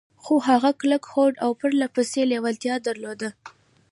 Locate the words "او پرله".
1.43-1.87